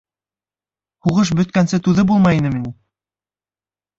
Һуғыш 1.07 1.33
бөткәнсе 1.41 1.79
түҙеп 1.87 2.09
булмай 2.11 2.39
инеме 2.39 2.63
ни? 2.65 2.71